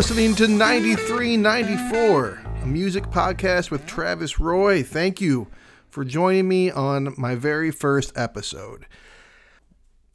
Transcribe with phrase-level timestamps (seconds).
[0.00, 4.82] Listening to 9394, a music podcast with Travis Roy.
[4.82, 5.48] Thank you
[5.90, 8.86] for joining me on my very first episode.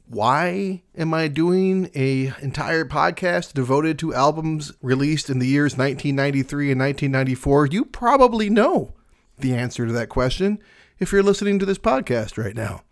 [0.08, 6.72] Why am I doing a entire podcast devoted to albums released in the years 1993
[6.72, 7.66] and 1994?
[7.66, 8.92] You probably know
[9.38, 10.58] the answer to that question
[10.98, 12.82] if you're listening to this podcast right now.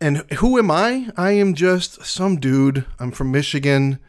[0.00, 1.12] And who am I?
[1.16, 2.86] I am just some dude.
[2.98, 4.00] I'm from Michigan.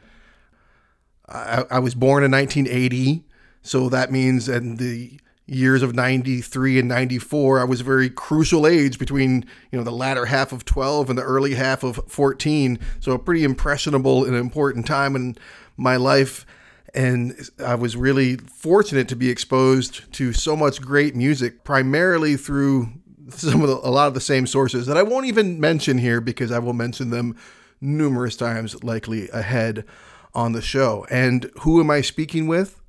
[1.27, 3.23] I, I was born in 1980,
[3.61, 8.65] so that means in the years of 93 and 94 i was a very crucial
[8.65, 12.79] age between you know the latter half of 12 and the early half of 14
[12.99, 15.37] so a pretty impressionable and important time in
[15.77, 16.45] my life.
[16.95, 22.89] And i was really fortunate to be exposed to so much great music primarily through
[23.29, 26.21] some of the, a lot of the same sources that i won't even mention here
[26.21, 27.35] because i will mention them
[27.81, 29.83] numerous times likely ahead
[30.35, 32.81] on the show and who am i speaking with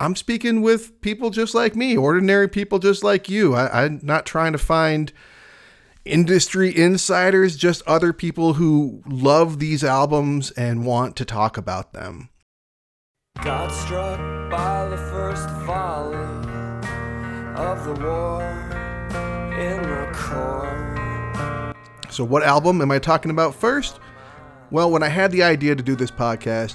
[0.00, 3.54] I'm speaking with people just like me, ordinary people just like you.
[3.54, 5.12] I, am not trying to find
[6.04, 12.28] industry insiders, just other people who love these albums and want to talk about them.
[13.42, 14.18] Got struck
[14.50, 16.16] by the first volley
[17.56, 18.42] of the war
[19.56, 21.74] in the core.
[22.10, 24.00] So, what album am I talking about first?
[24.74, 26.74] Well, when I had the idea to do this podcast,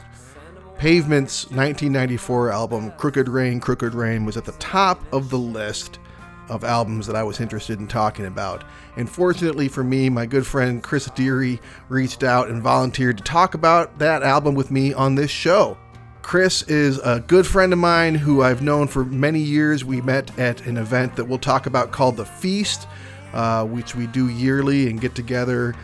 [0.77, 5.99] Pavement's 1994 album, Crooked Rain, Crooked Rain, was at the top of the list
[6.47, 8.63] of albums that I was interested in talking about.
[8.95, 11.59] And fortunately for me, my good friend Chris Deary
[11.89, 15.77] reached out and volunteered to talk about that album with me on this show.
[16.21, 19.83] Chris is a good friend of mine who I've known for many years.
[19.83, 22.87] We met at an event that we'll talk about called The Feast,
[23.33, 25.75] uh, which we do yearly and get together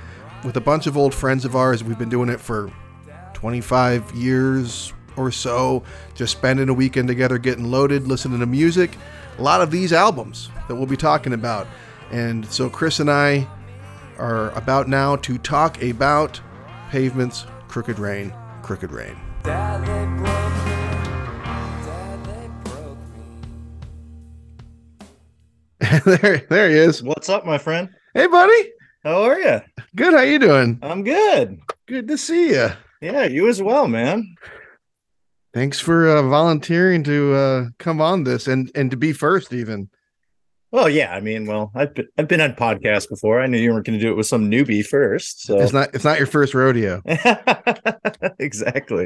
[0.45, 1.83] with a bunch of old friends of ours.
[1.83, 2.71] We've been doing it for
[3.33, 5.83] 25 years or so,
[6.13, 8.95] just spending a weekend together getting loaded, listening to music.
[9.39, 11.67] A lot of these albums that we'll be talking about.
[12.11, 13.47] And so Chris and I
[14.17, 16.39] are about now to talk about
[16.89, 19.17] Pavement's Crooked Rain, Crooked Rain.
[26.05, 27.03] there, there he is.
[27.03, 27.89] What's up, my friend?
[28.13, 28.71] Hey, buddy.
[29.05, 29.61] How are you?
[29.95, 30.15] Good.
[30.15, 30.79] How you doing?
[30.81, 31.61] I'm good.
[31.85, 32.69] Good to see you.
[33.01, 34.35] Yeah, you as well, man.
[35.53, 39.89] Thanks for uh, volunteering to uh, come on this and and to be first, even.
[40.71, 43.39] Well, yeah, I mean, well, I've been, I've been on podcasts before.
[43.39, 45.93] I knew you weren't going to do it with some newbie first, so it's not
[45.93, 47.03] it's not your first rodeo.
[48.39, 49.05] exactly.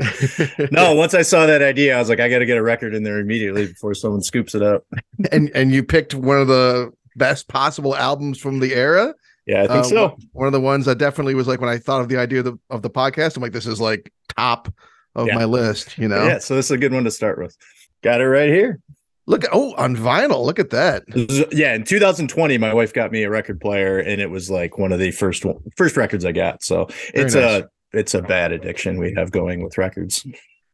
[0.72, 2.96] no, once I saw that idea, I was like, I got to get a record
[2.96, 4.86] in there immediately before someone scoops it up.
[5.34, 9.14] and and you picked one of the best possible albums from the era.
[9.50, 10.18] Yeah, I think uh, so.
[10.34, 12.46] One of the ones that definitely was like when I thought of the idea of
[12.46, 14.72] the, of the podcast, I'm like, this is like top
[15.16, 15.34] of yeah.
[15.34, 16.24] my list, you know?
[16.24, 17.58] Yeah, so this is a good one to start with.
[18.04, 18.80] Got it right here.
[19.26, 20.46] Look, oh, on vinyl.
[20.46, 21.04] Look at that.
[21.52, 24.92] Yeah, in 2020, my wife got me a record player, and it was like one
[24.92, 25.44] of the first
[25.76, 26.62] first records I got.
[26.62, 27.64] So Very it's nice.
[27.64, 30.26] a it's a bad addiction we have going with records.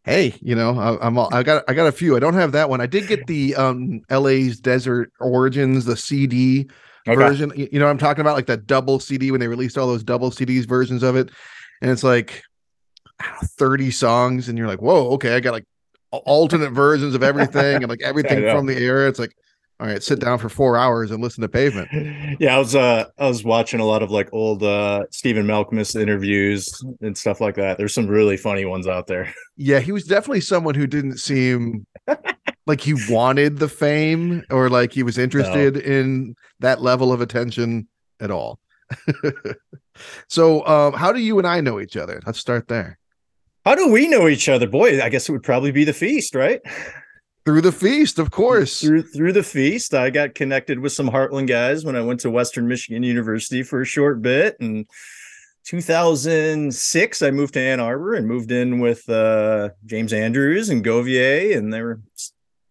[0.04, 2.18] Hey, you know, I, am all, I got I got a few.
[2.18, 2.82] I don't have that one.
[2.82, 6.68] I did get the um LA's Desert Origins, the CD
[7.08, 7.16] okay.
[7.16, 7.54] version.
[7.56, 8.36] You know I'm talking about?
[8.36, 11.30] Like that double CD when they released all those double CDs versions of it.
[11.82, 12.44] And it's like
[13.58, 15.66] 30 songs, and you're like, whoa, okay, I got like
[16.12, 19.08] alternate versions of everything and like everything from the era.
[19.08, 19.36] It's like,
[19.80, 21.90] all right, sit down for four hours and listen to pavement.
[22.40, 26.00] Yeah, I was uh I was watching a lot of like old uh Stephen Malkmus
[26.00, 26.70] interviews
[27.02, 27.78] and stuff like that.
[27.78, 29.34] There's some really funny ones out there.
[29.58, 31.88] Yeah, he was definitely someone who didn't seem
[32.66, 35.82] like he wanted the fame or like he was interested no.
[35.82, 37.88] in that level of attention
[38.20, 38.60] at all.
[40.28, 42.22] so, um, how do you and I know each other?
[42.26, 42.98] Let's start there.
[43.66, 44.68] How do we know each other?
[44.68, 46.62] Boy, I guess it would probably be the feast, right?
[47.46, 48.82] Through the feast, of course.
[48.82, 52.32] Through through the feast, I got connected with some Heartland guys when I went to
[52.32, 54.86] Western Michigan University for a short bit, and
[55.66, 61.58] 2006, I moved to Ann Arbor and moved in with uh, James Andrews and Govier,
[61.58, 62.02] and they were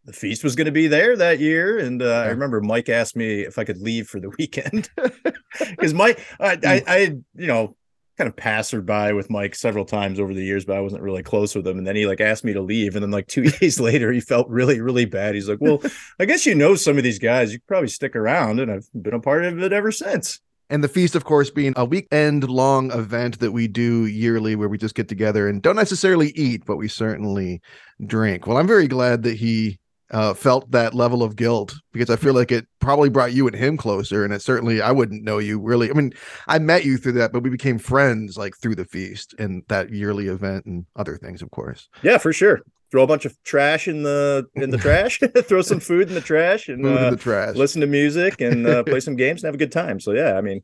[0.05, 1.79] the feast was going to be there that year.
[1.79, 4.91] And uh, I remember Mike asked me if I could leave for the weekend
[5.59, 6.99] because Mike, I, I, I,
[7.35, 7.77] you know,
[8.17, 11.55] kind of passerby with Mike several times over the years, but I wasn't really close
[11.55, 11.79] with him.
[11.79, 12.95] And then he like asked me to leave.
[12.95, 15.35] And then like two days later, he felt really, really bad.
[15.35, 15.81] He's like, well,
[16.21, 17.53] I guess you know some of these guys.
[17.53, 18.61] You could probably stick around.
[18.61, 20.41] And I've been a part of it ever since.
[20.71, 24.69] And the feast, of course, being a weekend long event that we do yearly where
[24.69, 27.61] we just get together and don't necessarily eat, but we certainly
[28.07, 28.47] drink.
[28.47, 29.79] Well, I'm very glad that he
[30.11, 33.57] uh, felt that level of guilt because I feel like it probably brought you and
[33.57, 34.25] him closer.
[34.25, 35.91] And it certainly, I wouldn't know you really.
[35.91, 36.13] I mean,
[36.47, 39.91] I met you through that, but we became friends like through the feast and that
[39.91, 41.89] yearly event and other things, of course.
[42.03, 42.61] Yeah, for sure.
[42.91, 46.21] throw a bunch of trash in the in the trash, throw some food in the
[46.21, 47.57] trash, and uh, the trash.
[47.57, 49.99] listen to music and uh, play some games and have a good time.
[49.99, 50.61] So yeah, I mean,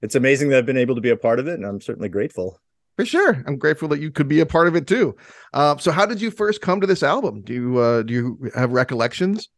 [0.00, 2.08] it's amazing that I've been able to be a part of it, and I'm certainly
[2.08, 2.60] grateful.
[2.96, 3.42] For sure.
[3.46, 5.16] I'm grateful that you could be a part of it too.
[5.52, 7.42] Uh, so how did you first come to this album?
[7.42, 9.48] Do you uh, do you have recollections?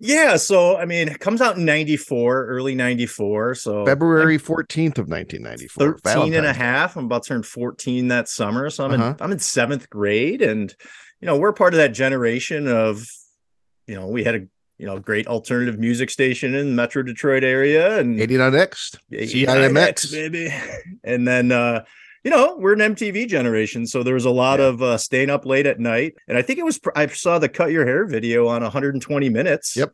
[0.00, 3.54] Yeah, so I mean, it comes out in 94, early 94.
[3.54, 5.98] So February 14th of 1994.
[5.98, 6.96] 13 and a half.
[6.96, 8.70] I'm about to turn 14 that summer.
[8.70, 9.10] So I'm Uh-huh.
[9.10, 10.42] in I'm in seventh grade.
[10.42, 10.74] And
[11.20, 13.06] you know, we're part of that generation of,
[13.86, 14.40] you know, we had a
[14.78, 18.98] you know great alternative music station in the Metro Detroit area and 89X.
[19.10, 20.10] Yeah, CIMX.
[20.12, 20.52] baby.
[21.04, 21.84] And then uh
[22.24, 24.66] you know, we're an MTV generation, so there was a lot Yeah.
[24.66, 26.14] of uh, staying up late at night.
[26.26, 29.76] And I think it was I saw the cut your hair video on 120 minutes.
[29.76, 29.92] Yep.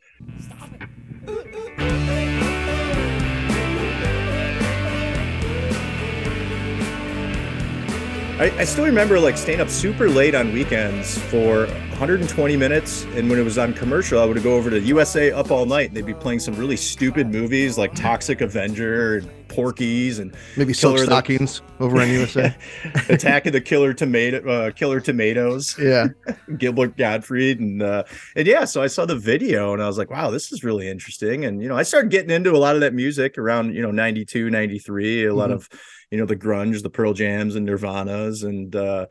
[8.41, 13.05] I, I still remember like staying up super late on weekends for 120 minutes.
[13.15, 15.89] And when it was on commercial, I would go over to USA Up All Night
[15.89, 20.73] and they'd be playing some really stupid movies like Toxic Avenger and Porky's, and Maybe
[20.73, 22.57] silk Killer the- stockings over on USA.
[23.11, 26.07] Attack of the Killer Tomato uh, Killer Tomatoes, yeah.
[26.57, 27.61] Gilbert Gottfried.
[27.61, 28.05] And uh
[28.37, 30.89] and yeah, so I saw the video and I was like, wow, this is really
[30.89, 31.45] interesting.
[31.45, 33.91] And you know, I started getting into a lot of that music around, you know,
[33.91, 35.55] 92, 93, a lot Mhm.
[35.55, 35.69] of,
[36.11, 38.45] you know, the grunge, the Pearl Jams and Nirvanas.
[38.45, 39.07] And uh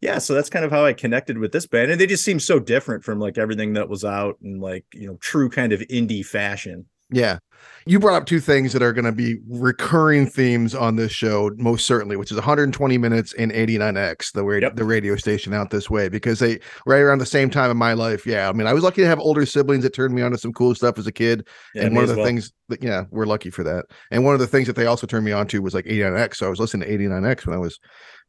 [0.00, 1.90] yeah, so that's kind of how I connected with this band.
[1.90, 5.06] And they just seem so different from like everything that was out in like, you
[5.06, 6.86] know, true kind of indie fashion.
[7.10, 7.38] Yeah.
[7.86, 11.50] You brought up two things that are going to be recurring themes on this show,
[11.58, 14.76] most certainly, which is 120 minutes and 89X, the, ra- Yep.
[14.76, 17.92] the radio station out this way, because they right around the same time in my
[17.92, 18.26] life.
[18.26, 18.48] Yeah.
[18.48, 20.52] I mean, I was lucky to have older siblings that turned me on to some
[20.52, 21.46] cool stuff as a kid.
[21.74, 22.24] Yeah, and one of the well.
[22.24, 23.84] things that, yeah, we're lucky for that.
[24.10, 26.36] And one of the things that they also turned me on to was like 89X.
[26.36, 27.78] So I was listening to 89X when I was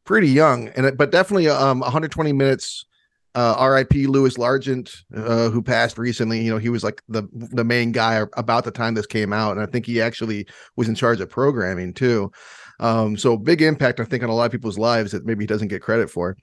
[0.05, 0.67] pretty young.
[0.69, 2.85] And it, but definitely um 120 minutes.
[3.35, 6.41] Uh, RIP Lewis Largent, uh, who passed recently.
[6.41, 9.51] You know, he was like the the main guy about the time this came out,
[9.57, 10.47] and I think he actually
[10.77, 12.31] was in charge of programming too.
[12.79, 15.47] Um, so big impact, I think, on a lot of people's lives that maybe he
[15.47, 16.35] doesn't get credit for.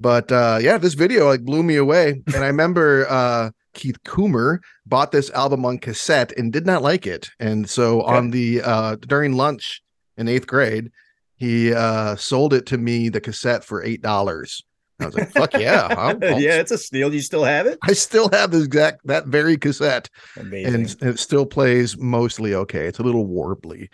[0.00, 4.58] But uh, yeah, this video like blew me away, and I remember uh, Keith Coomer
[4.86, 8.16] bought this album on cassette and did not like it, and so Okay.
[8.16, 9.82] on the uh, during lunch
[10.16, 10.90] in eighth grade,
[11.36, 14.62] he uh, sold it to me the cassette for eight dollars.
[15.00, 17.12] I was like, "Fuck yeah!" I'll- I'll- yeah, it's a steal.
[17.12, 17.78] You still have it?
[17.82, 20.74] I still have the exact that very cassette, Amazing.
[20.74, 22.86] and it still plays mostly okay.
[22.86, 23.88] It's a little warbly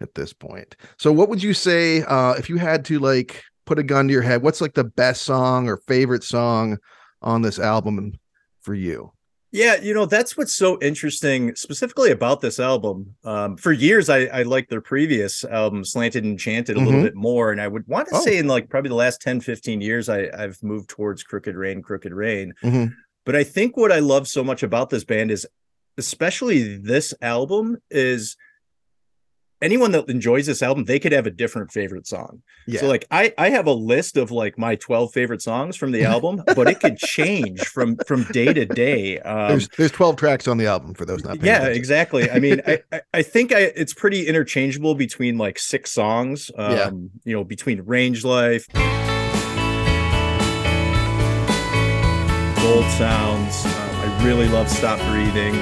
[0.00, 0.76] at this point.
[0.98, 4.12] So, what would you say uh, if you had to like put a gun to
[4.12, 4.42] your head?
[4.42, 6.78] What's like the best song or favorite song
[7.22, 8.14] on this album
[8.62, 9.12] for you?
[9.52, 13.14] Yeah, you know, that's what's so interesting specifically about this album.
[13.24, 17.04] Um, for years, I, I liked their previous album, Slanted and Enchanted, a little Mhm.
[17.04, 17.52] bit more.
[17.52, 18.24] And I would want to Oh.
[18.24, 21.80] say in like probably the last 10, 15 years, I, I've moved towards Crooked Rain,
[21.80, 22.54] Crooked Rain.
[22.62, 22.94] Mhm.
[23.24, 25.46] But I think what I love so much about this band is,
[25.96, 28.36] especially this album, is
[29.62, 32.42] anyone that enjoys this album, they could have a different favorite song.
[32.66, 35.92] Yeah, So like I I have a list of like my 12 favorite songs from
[35.92, 39.18] the album, but it could change from from day to day.
[39.20, 41.34] Um there's there's 12 tracks on the album for those not.
[41.36, 41.76] paying yeah, attention.
[41.76, 42.30] exactly.
[42.30, 46.50] I mean, I, I I think I it's pretty interchangeable between like six songs.
[46.56, 46.90] Um, Yeah.
[47.24, 48.66] you know, between Range Life,
[52.62, 53.64] Gold Sounds.
[53.64, 53.72] Um,
[54.02, 55.54] I really love Stop Breathing.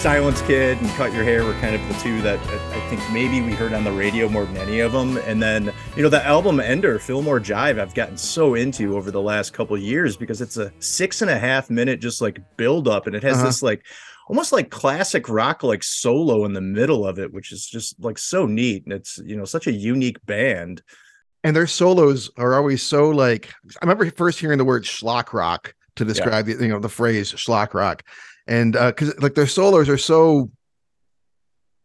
[0.00, 3.42] Silence Kid and Cut Your Hair were kind of the two that I think maybe
[3.42, 5.18] we heard on the radio more than any of them.
[5.18, 9.20] And then, you know, the album Ender, Fillmore Jive, I've gotten so into over the
[9.20, 12.88] last couple of years because it's a six and a half minute just like build
[12.88, 13.46] up and it has Uh-huh.
[13.46, 13.84] this like
[14.28, 18.16] almost like classic rock like solo in the middle of it, which is just like
[18.16, 18.84] so neat.
[18.84, 20.82] And it's, you know, such a unique band.
[21.44, 23.52] and their solos are always so like
[23.82, 27.32] I remember first hearing the word schlock rock to describe the you know the phrase
[27.32, 28.02] schlock rock,
[28.46, 30.50] and uh, because like their solos are so.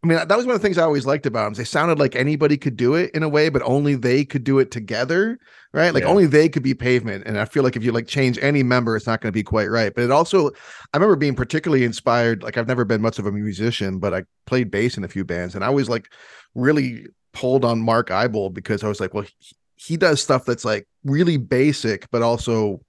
[0.03, 1.53] I mean, that was one of the things I always liked about them.
[1.53, 4.59] They sounded like anybody could do it in a way, but only they could do
[4.59, 5.39] it together,
[5.73, 5.95] right?
[5.95, 6.09] Like Yeah.
[6.09, 7.23] only they could be pavement.
[7.25, 9.41] And I feel like if you like change any member, it's not going to be
[9.41, 9.91] quite right.
[9.95, 10.49] But it also,
[10.93, 12.43] I remember being particularly inspired.
[12.43, 15.25] Like I've never been much of a musician, but I played bass in a few
[15.25, 16.11] bands, and I was like
[16.53, 20.65] really pulled on Mark Ibold because I was like, well, he, he does stuff that's
[20.65, 22.79] like really basic, but also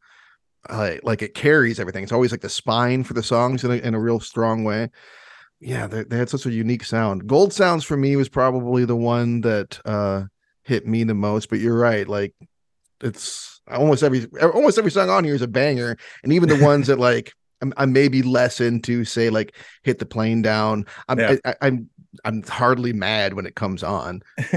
[0.69, 2.03] uh, like it carries everything.
[2.03, 4.91] It's always like the spine for the songs in a, in a real strong way.
[5.61, 7.27] Yeah, they, they had such a unique sound.
[7.27, 10.25] Gold Sounds for me was probably the one that uh,
[10.65, 11.49] hit me the most.
[11.49, 12.35] But you're right, like
[13.01, 16.89] it's almost every almost every song on here is a banger, and even the ones
[16.89, 17.33] that like
[17.63, 20.87] I'm, I'm maybe less into, say like hit the plane down.
[21.09, 21.37] I'm Yeah.
[21.45, 21.79] I, I,
[22.25, 24.23] I'm hardly mad when it comes on.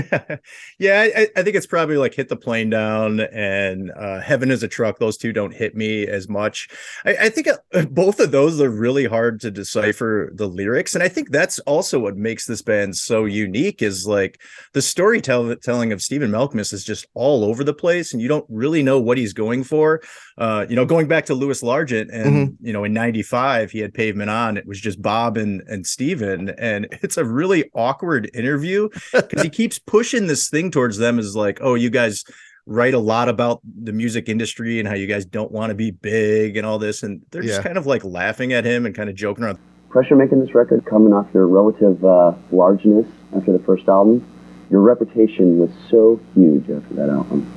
[0.80, 4.64] yeah, I, I, think it's probably like hit the plane down and uh, heaven is
[4.64, 5.00] a truck.
[5.00, 6.70] Those two don't hit me as much.
[7.06, 11.04] I, I think uh, both of those are really hard to decipher the lyrics, and
[11.04, 13.82] I think that's also what makes this band so unique.
[13.82, 14.42] Is like
[14.74, 18.84] the storytelling of Stephen Malkmus is just all over the place, and you don't really
[18.84, 20.02] know what he's going for.
[20.38, 22.66] Uh, you know, going back to Lewis Largent, and mm-hmm.
[22.66, 24.58] you know, in '95 he had Pavement on.
[24.58, 29.50] It was just Bob and and Stephen, and it's a really awkward interview because he
[29.50, 32.24] keeps pushing this thing towards them as like, oh, you guys
[32.66, 35.92] write a lot about the music industry and how you guys don't want to be
[35.92, 37.50] big and all this, and they're yeah.
[37.50, 39.58] just kind of like laughing at him and kind of joking around.
[39.90, 44.24] Pressure making this record, coming off your relative uh, largeness after the first album,
[44.70, 47.52] your reputation was so huge after that album.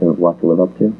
[0.00, 0.96] You have a lot to live up to.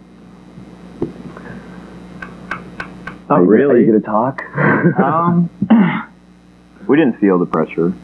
[3.30, 3.74] Not are you, really.
[3.74, 4.42] Are you going to talk?
[5.00, 5.48] um,
[6.86, 7.94] we didn't feel the pressure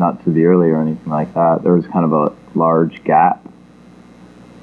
[0.00, 1.62] not severely or anything like that.
[1.62, 3.46] There was kind of a large gap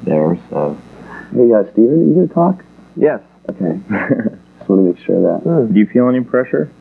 [0.04, 0.78] there, so.
[1.32, 2.64] Hey, uh, Stephen, are you going to talk?
[2.96, 3.22] Yes.
[3.50, 3.80] Okay.
[4.58, 5.44] Just want to make sure that.
[5.44, 5.74] Hmm.
[5.74, 6.72] Do you feel any pressure?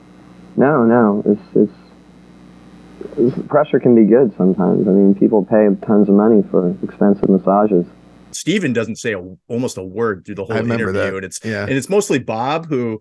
[0.57, 1.23] No, no.
[1.27, 4.89] It's, it's, it's, pressure can be good sometimes.
[4.89, 7.87] I mean, people pay tons of money for expensive massages.
[8.33, 11.15] Stephen doesn't say a, almost a word through the whole interview, that.
[11.15, 11.63] and it's yeah.
[11.63, 13.01] and it's mostly Bob who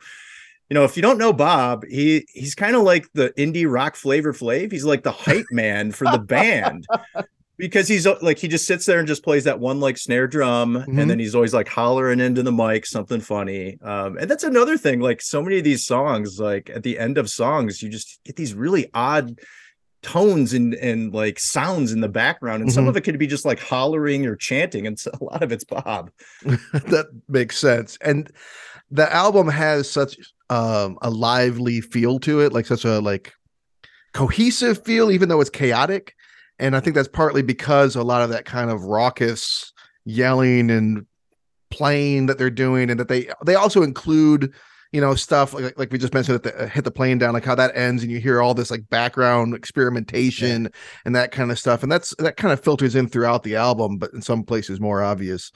[0.70, 3.96] you know, if you don't know Bob, he he's kind of like the indie rock
[3.96, 4.72] Flavor Flav.
[4.72, 6.88] He's like the hype man for the band
[7.58, 10.28] because he's uh, like he just sits there and just plays that one like snare
[10.28, 11.00] drum, mm-hmm.
[11.00, 13.78] and then he's always like hollering into the mic something funny.
[13.84, 15.02] Um, and that's another thing.
[15.02, 18.36] Like so many of these songs, like at the end of songs, you just get
[18.36, 19.40] these really odd
[20.02, 22.76] tones and and like sounds in the background and mm-hmm.
[22.76, 25.52] some of it could be just like hollering or chanting and so a lot of
[25.52, 26.12] it's bob
[26.44, 28.32] that makes sense and
[28.92, 30.16] the album has such
[30.50, 33.34] um, a lively feel to it, like such a like
[34.14, 36.16] cohesive feel, even though it's chaotic.
[36.60, 39.74] And I think that's partly because a lot of that kind of raucous
[40.06, 41.06] yelling and
[41.70, 44.54] playing that they're doing, and that they they also include
[44.96, 47.34] you know stuff like like we just mentioned that the uh, hit the plane down
[47.34, 50.70] like how that ends and you hear all this like background experimentation yeah.
[51.04, 53.98] and that kind of stuff and that's that kind of filters in throughout the album
[53.98, 55.52] but in some places more obvious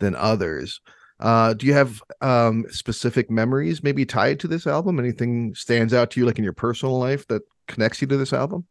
[0.00, 0.82] than others
[1.24, 4.98] uh, do you have um, specific memories maybe tied to this album?
[4.98, 8.34] Anything stands out to you, like in your personal life, that connects you to this
[8.34, 8.66] album?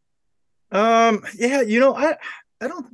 [0.70, 2.16] Um, yeah, you know, I
[2.60, 2.86] I don't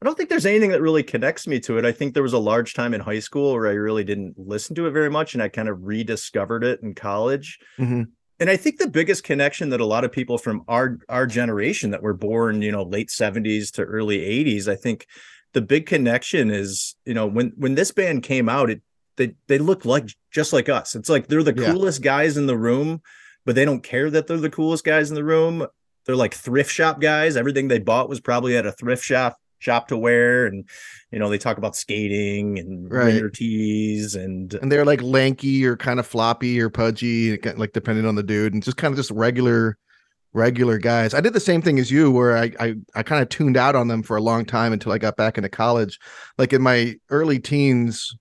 [0.00, 1.84] I don't think there's anything that really connects me to it.
[1.84, 4.76] I think there was a large time in high school where I really didn't listen
[4.76, 7.58] to it very much, and I kind of rediscovered it in college.
[7.80, 8.02] Mm-hmm.
[8.38, 11.90] And I think the biggest connection that a lot of people from our our generation
[11.90, 15.08] that were born, you know, late 70s to early 80s, I think
[15.56, 18.82] the big connection is you know when when this band came out it
[19.16, 21.72] they they look like just like us it's like they're the yeah.
[21.72, 23.00] coolest guys in the room
[23.46, 25.66] but they don't care that they're the coolest guys in the room
[26.04, 29.88] they're like thrift shop guys everything they bought was probably at a thrift shop shop
[29.88, 30.68] to wear and
[31.10, 33.06] you know they talk about skating and right.
[33.06, 38.04] winter tees and and they're like lanky or kind of floppy or pudgy like depending
[38.04, 39.78] on the dude and just kind of just regular
[40.36, 41.14] regular guys.
[41.14, 43.74] I did the same thing as you, where I I, I kind of tuned out
[43.74, 45.98] on them for a long time until I got back into college.
[46.38, 48.14] Like in my early teens,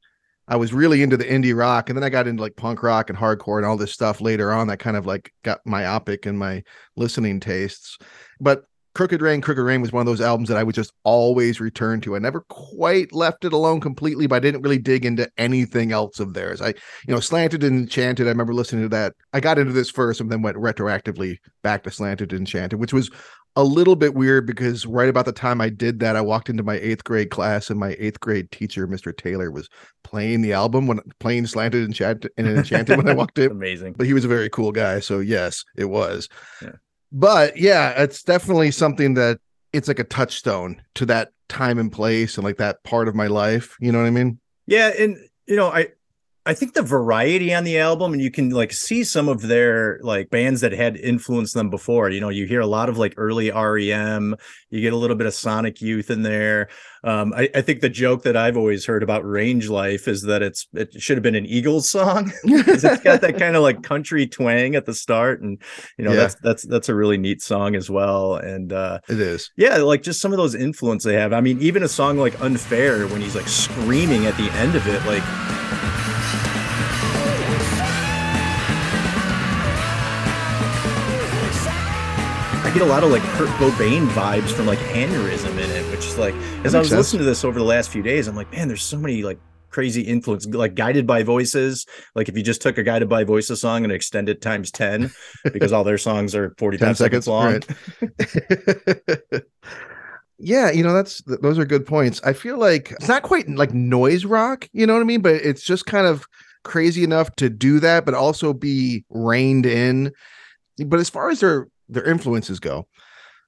[0.47, 3.09] I was really into the indie rock, and then I got into like punk rock
[3.09, 4.67] and hardcore and all this stuff later on.
[4.67, 6.63] That kind of like got myopic in my
[6.95, 7.97] listening tastes.
[8.39, 8.63] But
[8.95, 11.99] Crooked Rain, Crooked Rain was one of those albums that I would just always return
[12.01, 12.15] to.
[12.15, 16.21] I never quite left it alone completely, but I didn't really dig into anything else
[16.21, 16.61] of theirs.
[16.61, 19.13] I, you know, Slanted and Enchanted, I remember listening to that.
[19.33, 22.93] I got into this first and then went retroactively back to Slanted and Enchanted, which
[22.93, 23.11] was
[23.57, 26.63] a little bit weird because right about the time I did that, I walked into
[26.63, 29.15] my eighth grade class and my eighth grade teacher, Mr.
[29.15, 29.67] Taylor, was
[30.05, 33.51] playing the album when playing Slanted and Enchanted, and Enchanted when I walked in.
[33.51, 33.95] Amazing.
[33.97, 35.01] But he was a very cool guy.
[35.01, 36.29] So yes, it was.
[36.61, 36.71] Yeah
[37.15, 39.39] but yeah, it's definitely something that
[39.71, 43.27] it's like a touchstone to that time and place and like that part of my
[43.27, 43.77] life.
[43.79, 44.37] You know what I mean?
[44.67, 45.17] Yeah, and
[45.47, 45.87] you know, I
[46.47, 49.99] I think the variety on the album, and you can like see some of their
[50.03, 52.09] like bands that had influenced them before.
[52.09, 54.35] You know, you hear a lot of like early REM.
[54.69, 56.69] You get a little bit of Sonic Youth in there.
[57.03, 60.41] Um, I, I, think the joke that I've always heard about Range Life is that
[60.41, 63.83] it's it should have been an Eagles song because it's got that kind of like
[63.83, 65.59] country twang at the start, and
[65.97, 66.17] you know yeah.
[66.17, 68.35] that's that's that's a really neat song as well.
[68.35, 71.33] And uh, it is, yeah, like just some of those influence they have.
[71.33, 74.87] I mean, even a song like Unfair when he's like screaming at the end of
[74.87, 75.23] it, like
[82.75, 86.17] get a lot of like Kurt Cobain vibes from like aneurysm in it, which is
[86.17, 86.97] like as I was sense.
[86.97, 89.39] listening to this over the last few days, I'm like, man, there's so many like
[89.69, 91.85] crazy influence like guided by voices.
[92.15, 95.09] Like if you just took a guided by voices song and extended times 10
[95.53, 97.61] because all their songs are 45 seconds, seconds long.
[99.31, 99.43] right.
[100.37, 102.19] yeah you know that's those are good points.
[102.25, 105.21] I feel like it's not quite like noise rock you know what i mean?
[105.21, 106.27] But it's just kind of
[106.65, 110.11] crazy enough to do that but also be reined in.
[110.85, 112.87] But as far as their their influences go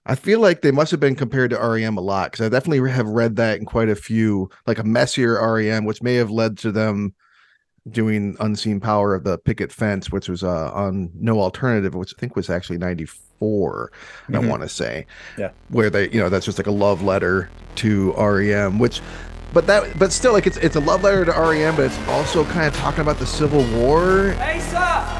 [0.07, 2.89] I feel like they must have been compared to REM a lot because I definitely
[2.89, 6.57] have read that in quite a few, like a messier REM, which may have led
[6.59, 7.13] to them
[7.91, 12.19] doing Unseen Power of the Picket Fence, which was uh, on No Alternative, which I
[12.19, 14.35] think was actually 94, mm-hmm.
[14.35, 15.05] I want to say.
[15.37, 15.51] Yeah.
[15.69, 19.01] Where they, you know, that's just like a love letter to REM, which
[19.53, 22.45] but that but still like it's it's a love letter to REM, but it's also
[22.45, 24.31] kind of talking about the Civil War.
[24.31, 25.16] Hey sir!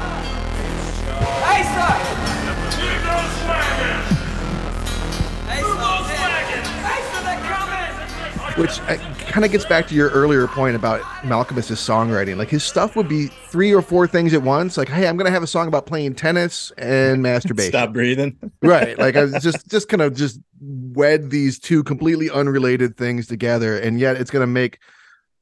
[8.58, 8.96] Which uh,
[9.28, 12.36] kind of gets back to your earlier point about Malkmus's songwriting.
[12.36, 14.76] Like his stuff would be three or four things at once.
[14.76, 17.70] Like, hey, I'm gonna have a song about playing tennis and masturbation.
[17.70, 18.36] Stop breathing.
[18.62, 18.98] right.
[18.98, 23.78] Like I was just just kind of just wed these two completely unrelated things together,
[23.78, 24.80] and yet it's gonna make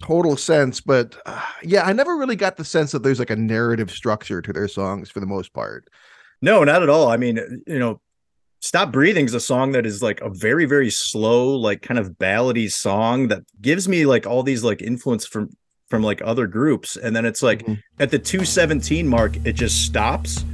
[0.02, 0.82] total sense.
[0.82, 4.42] But uh, yeah, I never really got the sense that there's like a narrative structure
[4.42, 5.88] to their songs for the most part.
[6.42, 7.08] No, not at all.
[7.08, 8.00] I mean, you know,
[8.60, 12.12] Stop Breathing is a song that is like a very, very slow, like kind of
[12.12, 15.50] ballady song that gives me like all these like influence from
[15.88, 16.96] from like other groups.
[16.96, 17.74] And then it's like mm-hmm.
[18.00, 20.44] at the 217 mark, it just stops.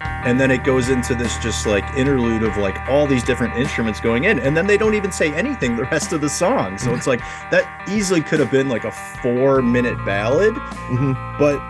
[0.00, 4.00] And then it goes into this just like interlude of like all these different instruments
[4.00, 4.38] going in.
[4.38, 6.78] And then they don't even say anything the rest of the song.
[6.78, 7.18] So it's like
[7.50, 10.54] that easily could have been like a four minute ballad.
[10.54, 11.38] Mm-hmm.
[11.38, 11.60] But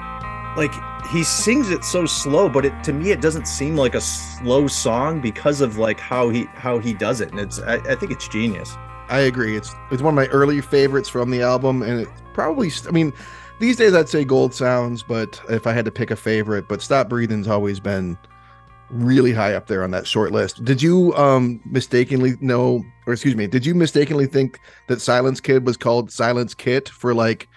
[0.56, 0.72] like
[1.10, 4.66] he sings it so slow but it to me it doesn't seem like a slow
[4.66, 7.30] song because of like how he how he does it.
[7.30, 8.76] And it's i, I think it's genius.
[9.08, 9.56] I agree.
[9.56, 13.12] It's it's one of my early favorites from the album and it probably i mean
[13.60, 16.80] these days i'd say gold sounds but if i had to pick a favorite but
[16.80, 18.16] stop breathing's always been
[18.92, 20.64] really high up there on that short list.
[20.64, 25.66] Did you um mistakenly know or excuse me did you mistakenly think that silence kid
[25.66, 27.48] was called silence kit for like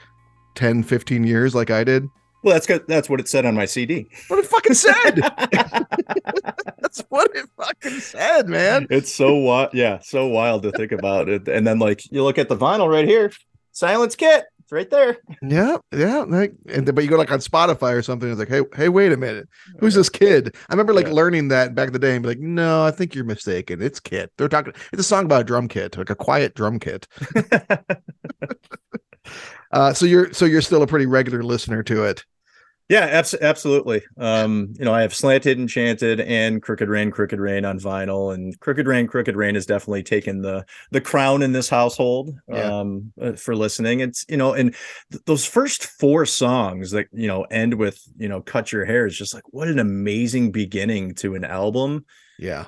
[0.56, 2.10] 10 15 years like i did
[2.46, 2.86] well, that's good.
[2.88, 4.06] That's what it said on my CD.
[4.28, 5.16] What it fucking said.
[6.80, 8.86] that's what it fucking said, man.
[8.92, 9.72] It's so wild.
[9.74, 11.48] Yeah, so wild to think about it.
[11.48, 13.32] And then, like, you look at the vinyl right here,
[13.72, 14.46] Silence Kit.
[14.60, 15.18] It's right there.
[15.42, 16.20] Yeah, yeah.
[16.20, 18.30] Like, and but you go like on Spotify or something.
[18.30, 19.48] It's like, hey, hey, wait a minute.
[19.80, 20.56] Who's this kid?
[20.70, 21.14] I remember like yeah.
[21.14, 23.80] learning that back in the day and be like, no, I think you're mistaken.
[23.80, 24.32] It's Kit.
[24.38, 24.74] They're talking.
[24.92, 27.08] It's a song about a drum kit, like a quiet drum kit.
[29.72, 32.24] uh, so you're so you're still a pretty regular listener to it.
[32.88, 34.04] Yeah, abs- absolutely.
[34.20, 38.60] Um, you know, I have Slanted, Enchanted, and Crooked Rain, Crooked Rain on vinyl, and
[38.60, 42.80] Crooked Rain, Crooked Rain has definitely taken the the crown in this household yeah.
[42.80, 44.02] um, uh, for listening.
[44.02, 44.76] It's you know, and
[45.12, 49.08] th- those first four songs that you know end with you know, cut your hair
[49.08, 52.06] is just like what an amazing beginning to an album.
[52.38, 52.66] Yeah,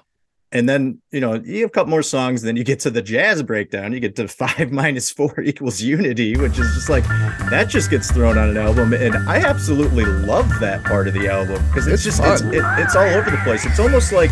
[0.51, 3.01] and then you know you have a couple more songs then you get to the
[3.01, 7.03] jazz breakdown you get to five minus four equals unity which is just like
[7.49, 8.93] that just gets thrown on an album.
[8.93, 12.63] And i absolutely love that part of the album because it's, it's, just it's, it,
[12.79, 13.65] it's all over the place.
[13.65, 14.31] It's almost like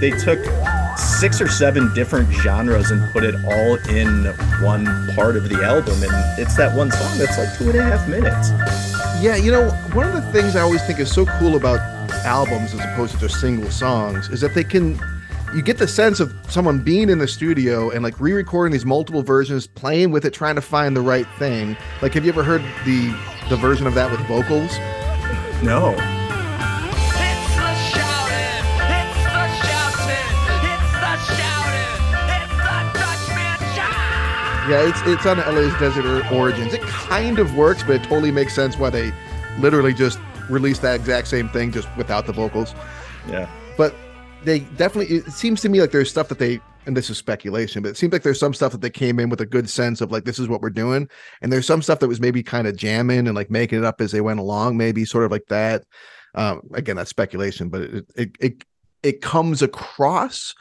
[0.00, 0.38] they took
[0.96, 4.24] six or seven different genres and put it all in
[4.64, 6.02] one part of the album.
[6.02, 8.50] And it's that one song that's like two and a half minutes.
[9.22, 11.80] Yeah you know one of the things i always think is so cool about
[12.24, 14.96] albums as opposed to just single songs is that they can
[15.54, 19.22] you get the sense of someone being in the studio and like re-recording these multiple
[19.22, 21.76] versions, playing with it, trying to find the right thing.
[22.02, 23.14] Like, have you ever heard the
[23.48, 24.76] the version of that with vocals?
[25.62, 25.94] No.
[34.68, 36.74] Yeah, it's it's on LA's Desert Origins.
[36.74, 39.12] It kind of works, but it totally makes sense why they
[39.60, 40.18] literally just
[40.50, 42.74] released that exact same thing just without the vocals.
[43.26, 43.48] Yeah.
[43.78, 43.94] But
[44.44, 47.82] they definitely it seems to me like there's stuff that they and this is speculation
[47.82, 50.00] but it seems like there's some stuff that they came in with a good sense
[50.00, 51.08] of like this is what we're doing.
[51.42, 54.00] And there's some stuff that was maybe kind of jamming and like making it up
[54.00, 55.84] as they went along maybe sort of like that.
[56.34, 58.64] Um again that's speculation but it it it,
[59.02, 60.54] it comes across.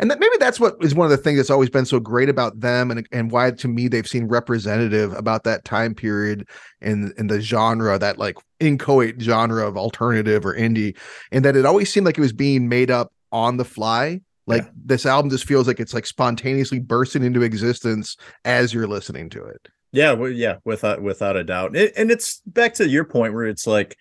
[0.00, 2.28] And that maybe that's what is one of the things that's always been so great
[2.28, 6.48] about them and, and why to me they've seen representative about that time period
[6.80, 10.96] and in the genre that like inchoate genre of alternative or indie
[11.30, 14.62] and that it always seemed like it was being made up on the fly like
[14.62, 14.70] yeah.
[14.86, 19.44] this album just feels like it's like spontaneously bursting into existence as you're listening to
[19.44, 23.34] it yeah well, yeah without without a doubt it, and it's back to your point
[23.34, 23.96] where it's like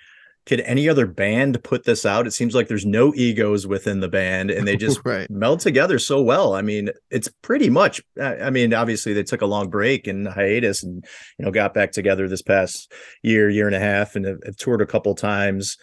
[0.46, 2.28] could any other band put this out?
[2.28, 5.30] It seems like there's no egos within the band and they just right.
[5.30, 6.54] meld together so well.
[6.54, 10.28] I mean, it's pretty much, I I mean, obviously they took a long break and
[10.28, 11.06] hiatus and,
[11.38, 12.92] you know, got back together this past
[13.22, 15.78] year, year and a half and have, have toured a couple times.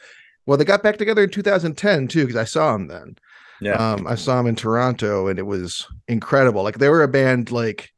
[0.45, 3.17] Well, they got back together in 2010 too, because I saw them then.
[3.61, 3.75] Yeah.
[3.75, 6.63] Um, I saw them in Toronto, and it was incredible.
[6.63, 7.51] Like they were a band.
[7.51, 7.91] Like,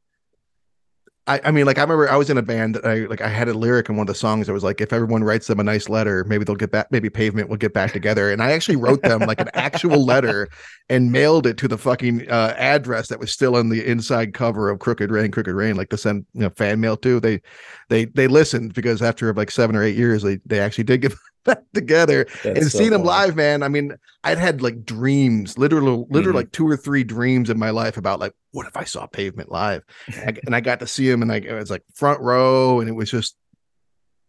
[1.25, 2.75] I, I mean, like I remember I was in a band.
[2.75, 4.81] That I like I had a lyric in one of the songs that was like,
[4.81, 6.87] if everyone writes them a nice letter, maybe they'll get back.
[6.91, 8.29] Maybe Pavement will get back together.
[8.29, 10.49] And I actually wrote them like an actual letter
[10.89, 14.69] and mailed it to the fucking uh, address that was still on the inside cover
[14.69, 17.21] of Crooked Rain, Crooked Rain, like to send you know fan mail to.
[17.21, 17.41] They,
[17.87, 21.13] they, they listened because after like seven or eight years, they they actually did get
[21.45, 23.03] back together That's and so seeing them funny.
[23.03, 23.63] live, man.
[23.63, 26.37] I mean, I'd had like dreams, literally, literally Mhm.
[26.37, 29.51] like two or three dreams in my life about like, what if I saw Pavement
[29.51, 29.83] live?
[30.45, 32.93] And I got to see him, and like it was like front row, and it
[32.93, 33.35] was just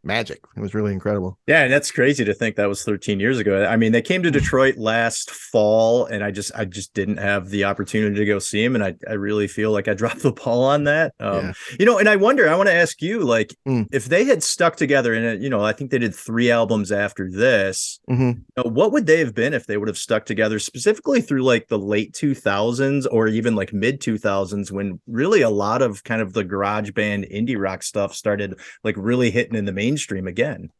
[0.05, 0.41] magic.
[0.57, 1.39] It was really incredible.
[1.47, 3.65] Yeah, and that's crazy to think that was 13 years ago.
[3.65, 7.49] I mean, they came to Detroit last fall, and I just I just didn't have
[7.51, 10.33] the opportunity to go see them, and I I really feel like I dropped the
[10.33, 11.13] ball on that.
[11.21, 11.53] Um, Yeah.
[11.81, 13.87] you know, and I wonder, I want to ask you, like, Mm.
[13.93, 17.31] if they had stuck together, and you know, I think they did three albums after
[17.31, 17.99] this.
[18.11, 18.35] Mhm.
[18.57, 21.43] you know, what would they have been if they would have stuck together, specifically through
[21.43, 26.21] like the late 2000s or even like mid 2000s, when really a lot of kind
[26.21, 30.71] of the garage band indie rock stuff started like really hitting in the mainstream again.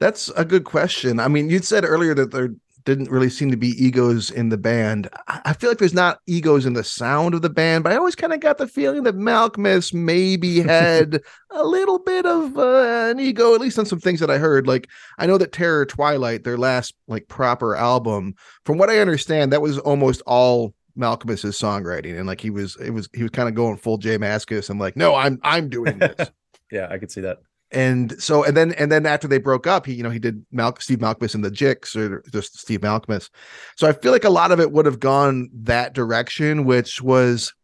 [0.00, 1.20] That's a good question.
[1.20, 2.50] I mean, you said earlier that there
[2.84, 5.08] didn't really seem to be egos in the band.
[5.28, 8.16] I feel like there's not egos in the sound of the band, but I always
[8.16, 13.20] kind of got the feeling that Malkmus maybe had a little bit of uh, an
[13.20, 14.66] ego, at least on some things that I heard.
[14.66, 18.34] Like I know that Terror Twilight, their last like proper album,
[18.64, 22.90] from what I understand, that was almost all Malkmus's songwriting, and like he was, it
[22.90, 25.98] was he was kind of going full J Mascis and like, no, I'm I'm doing
[25.98, 26.30] this
[26.70, 27.38] Yeah, I could see that.
[27.72, 30.44] And so and then and then after they broke up he you know he did
[30.50, 33.30] Mal- steve malkmus and the jicks or just steve malkmus
[33.76, 37.54] so i feel like a lot of it would have gone that direction which was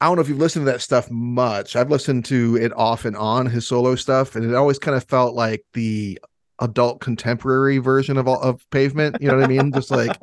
[0.00, 1.76] i don't know if you've listened to that stuff much.
[1.76, 5.04] I've listened to it off and on his solo stuff and it always kind of
[5.04, 6.18] felt like the
[6.60, 9.70] adult contemporary version of all of pavement you know what i mean?
[9.70, 10.16] Just like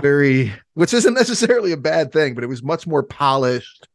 [0.00, 3.88] very which isn't necessarily a bad thing but it was much more polished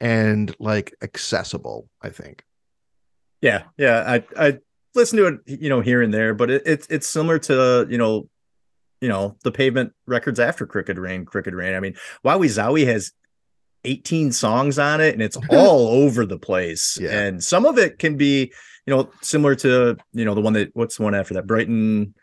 [0.00, 2.44] and like accessible i think
[3.44, 4.02] Yeah, yeah.
[4.06, 4.58] I I
[4.94, 7.98] listen to it, you know, here and there, but it, it's it's similar to you
[7.98, 8.26] know,
[9.02, 11.74] you know, the pavement records after Crooked Rain, Crooked Rain.
[11.74, 13.12] I mean, Wowie Zowie has
[13.84, 16.96] 18 songs on it, and it's all over the place.
[16.98, 17.10] Yeah.
[17.10, 18.50] And some of it can be,
[18.86, 22.14] you know, similar to you know the one that what's the one after that, Brighten,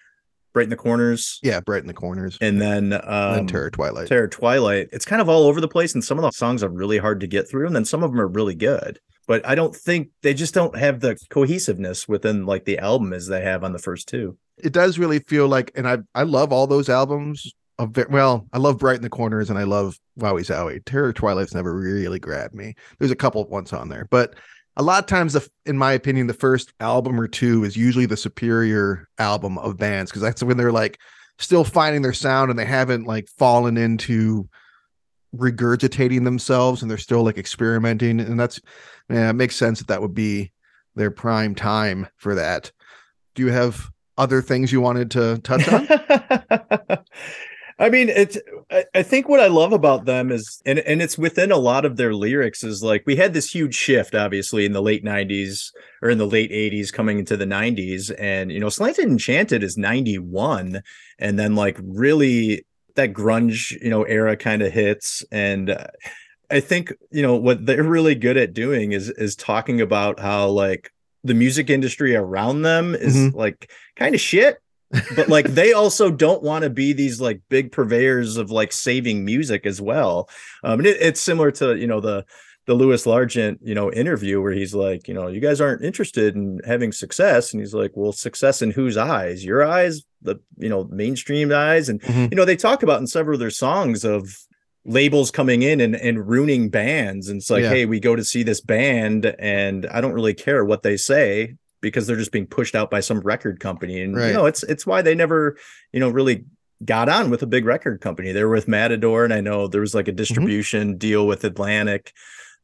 [0.54, 2.40] Brighten the Corners, Yeah, bright in the corners.
[2.42, 4.08] and then um, and then Terror Twilight.
[4.08, 4.88] Terror Twilight.
[4.92, 7.20] It's kind of all over the place, and some of the songs are really hard
[7.20, 9.00] to get through, and then some of them are really good.
[9.32, 13.28] But I don't think they just don't have the cohesiveness within like the album as
[13.28, 14.38] they have on the first two.
[14.58, 17.50] It does really feel like, and I I love all those albums.
[17.80, 20.84] Of well, I love Bright in the Corners and I love Wowie Zowie.
[20.84, 22.76] Terror Twilight's never really grabbed me.
[23.00, 24.36] There's a couple of ones on there, but
[24.76, 28.08] a lot of times, the, in my opinion, the first album or two is usually
[28.08, 31.00] the superior album of bands because that's when they're like
[31.40, 34.50] still finding their sound and they haven't like fallen into
[35.36, 38.60] regurgitating themselves and they're still like experimenting and that's
[39.10, 40.52] yeah it makes sense that that would be
[40.96, 42.72] their prime time for that
[43.36, 45.88] do you have other things you wanted to touch on
[47.82, 48.38] I mean, it's.
[48.94, 51.98] I, think what I love about them is, and and it's within a lot of
[51.98, 55.72] their lyrics is like we had this huge shift, obviously, in the late '90s
[56.04, 59.78] or in the late '80s, coming into the '90s, and you know, Slanted Enchanted is
[59.78, 60.84] '91,
[61.18, 62.64] and then like really
[63.02, 65.88] that grunge, you know, era kind of hits, and uh,
[66.50, 70.48] I think you know what they're really good at doing is is talking about how
[70.50, 70.92] like
[71.24, 73.34] the music industry around them is Mhm.
[73.36, 74.58] like kind of shit.
[75.16, 79.24] But like they also don't want to be these like big purveyors of like saving
[79.24, 80.28] music as well.
[80.64, 82.26] Um and it, it's similar to you know the
[82.68, 86.36] the Lewis Largent, you know, interview where he's like, you know, you guys aren't interested
[86.36, 87.52] in having success.
[87.54, 89.44] And he's like, well, success in whose eyes?
[89.44, 91.90] Your eyes, the, you know, mainstream eyes.
[91.90, 92.30] And, Mhm.
[92.32, 94.38] you know, they talk about in several of their songs of
[94.86, 97.30] labels coming in and, and ruining bands.
[97.30, 97.70] And it's like, Yeah.
[97.70, 101.56] hey, we go to see this band and I don't really care what they say
[101.82, 104.02] because they're just being pushed out by some record company.
[104.02, 104.28] And, Right.
[104.28, 105.58] you know, it's, it's why they never,
[105.94, 106.46] you know, really
[106.86, 108.32] got on with a big record company.
[108.32, 109.24] They were with Matador.
[109.24, 112.12] And I know there was like a distribution deal with Atlantic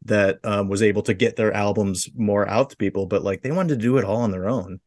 [0.06, 3.52] that um, was able to get their albums more out to people, but like they
[3.52, 4.80] wanted to do it all on their own.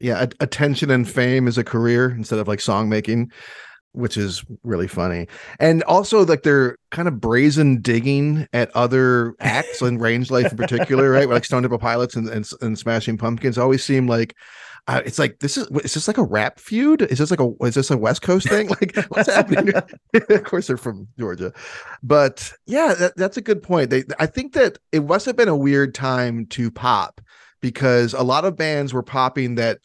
[0.00, 3.32] yeah attention and fame is a career instead of like song making
[3.92, 5.26] which is really funny.
[5.60, 10.56] And also like they're kind of brazen digging at other acts and range life in
[10.56, 11.28] particular, right?
[11.28, 14.34] Like Stone Temple Pilots and, and, and Smashing Pumpkins always seem like
[14.86, 17.02] uh, it's like this is is this like a rap feud?
[17.02, 18.68] Is this like a is this a West Coast thing?
[18.80, 19.74] Like what's happening?
[20.14, 21.52] of course, they're from Georgia,
[22.02, 23.90] but yeah, that, that's a good point.
[23.90, 27.20] They, I think that it must have been a weird time to pop
[27.60, 29.80] because a lot of bands were popping that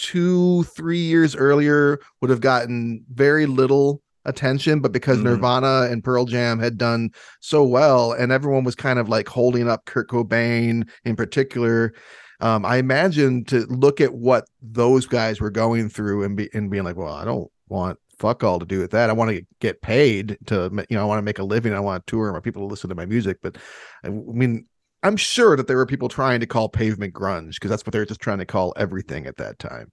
[0.00, 5.24] two, three years earlier would have gotten very little attention, but because Mhm.
[5.24, 7.10] Nirvana and Pearl Jam had done
[7.40, 11.92] so well, and everyone was kind of like holding up Kurt Cobain in particular.
[12.40, 16.70] Um, I imagine to look at what those guys were going through and be and
[16.70, 19.08] being like, well, I don't want fuck all to do with that.
[19.08, 21.72] I want to get paid to, you know, I want to make a living.
[21.72, 22.28] I want to tour.
[22.28, 23.38] I want people to listen to my music.
[23.42, 23.56] But
[24.04, 24.66] I mean,
[25.02, 27.98] I'm sure that there were people trying to call pavement grunge because that's what they
[27.98, 29.90] were just trying to call everything at that time.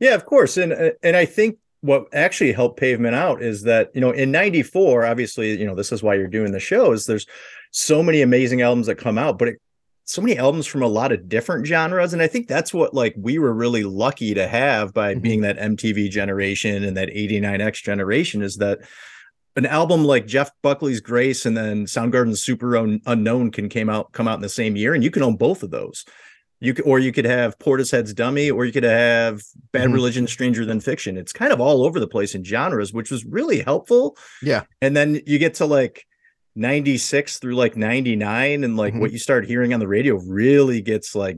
[0.00, 0.56] Yeah, of course.
[0.56, 4.30] And uh, and I think what actually helped pavement out is that, you know, in
[4.30, 7.26] 94, obviously, you know, this is why you're doing the show is there's
[7.72, 9.60] so many amazing albums that come out, but it,
[10.04, 13.14] so many albums from a lot of different genres and I think that's what like
[13.16, 15.22] we were really lucky to have by Mhm.
[15.22, 18.80] being that MTV generation and that 89X generation is that
[19.56, 24.12] an album like Jeff Buckley's Grace and then Soundgarden's Super Un- Unknown can came out
[24.12, 26.04] come out in the same year and you can own both of those.
[26.60, 29.94] You could, or you could have Portishead's Dummy, or you could have Bad Mhm.
[29.94, 31.16] Religion, Stranger Than Fiction.
[31.16, 34.16] It's kind of all over the place in genres, which was really helpful.
[34.42, 34.62] Yeah.
[34.80, 36.06] And then you get to like
[36.54, 39.00] 96 through like 99, and like Mhm.
[39.00, 41.36] what you start hearing on the radio really gets like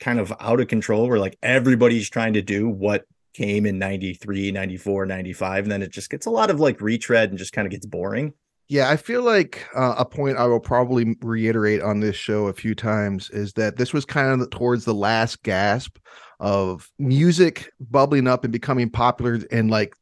[0.00, 4.52] kind of out of control, where like everybody's trying to do what came in 93,
[4.52, 5.64] 94, 95.
[5.64, 7.86] And then it just gets a lot of like retread and just kind of gets
[7.86, 8.34] boring.
[8.68, 12.54] Yeah, I feel like uh, a point I will probably reiterate on this show a
[12.54, 15.98] few times is that this was kind of towards the last gasp
[16.40, 19.94] of music bubbling up and becoming popular and like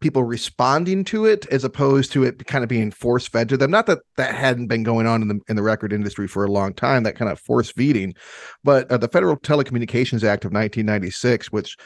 [0.00, 3.70] people responding to it as opposed to it kind of being force fed to them.
[3.70, 6.50] Not that that hadn't been going on in the in the record industry for a
[6.50, 8.14] long time, that kind of force feeding,
[8.62, 11.76] but uh, the Federal Telecommunications Act of 1996, which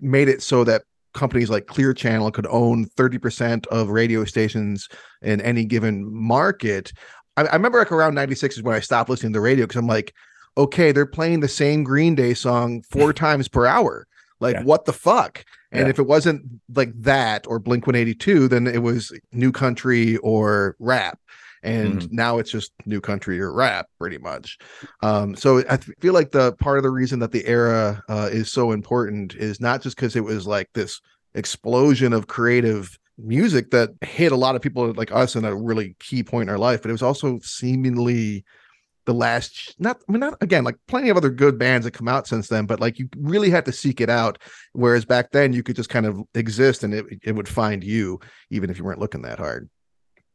[0.00, 4.88] made it so that companies like Clear Channel could own 30% of radio stations
[5.22, 6.92] in any given market.
[7.36, 9.76] I, I remember like around 96 is when I stopped listening to the radio because
[9.78, 10.14] I'm like,
[10.56, 14.06] okay, they're playing the same Green Day song four times per hour.
[14.38, 14.62] Like, Yeah.
[14.62, 15.44] what the fuck?
[15.72, 15.90] And Yeah.
[15.90, 16.42] if it wasn't
[16.74, 21.18] like that or Blink 182, then it was new country or rap.
[21.62, 22.14] And Mm-hmm.
[22.16, 24.56] now it's just new country or rap, pretty much.
[25.02, 28.30] Um, so I th- feel like the part of the reason that the era uh,
[28.32, 31.00] is so important is not just because it was like this
[31.34, 35.94] explosion of creative music that hit a lot of people like us in a really
[36.00, 38.42] key point in our life, but it was also seemingly
[39.06, 42.08] the last not I mean not again like plenty of other good bands that come
[42.08, 44.38] out since then, but like you really had to seek it out.
[44.72, 48.20] Whereas back then you could just kind of exist and it it would find you
[48.50, 49.68] even if you weren't looking that hard.